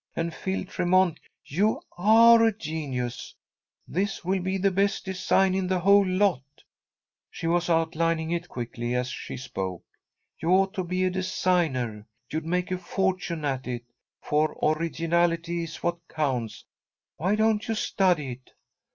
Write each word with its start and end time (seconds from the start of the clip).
"And 0.15 0.33
Phil 0.33 0.65
Tremont, 0.65 1.19
you 1.45 1.79
are 1.95 2.43
a 2.43 2.51
genius. 2.57 3.35
This 3.87 4.25
will 4.25 4.39
be 4.41 4.57
the 4.57 4.71
best 4.71 5.05
design 5.05 5.53
in 5.53 5.67
the 5.67 5.77
whole 5.79 6.07
lot." 6.07 6.41
She 7.29 7.45
was 7.45 7.69
outlining 7.69 8.31
it 8.31 8.49
quickly 8.49 8.95
as 8.95 9.09
she 9.09 9.37
spoke. 9.37 9.83
"You 10.39 10.49
ought 10.49 10.73
to 10.73 10.83
be 10.83 11.03
a 11.03 11.11
designer. 11.11 12.07
You'd 12.31 12.47
make 12.47 12.71
your 12.71 12.79
fortune 12.79 13.45
at 13.45 13.67
it, 13.67 13.83
for 14.23 14.57
originality 14.63 15.65
is 15.65 15.83
what 15.83 15.99
counts. 16.07 16.65
Why 17.17 17.35
don't 17.35 17.67
you 17.67 17.75
study 17.75 18.31
it?" 18.31 18.53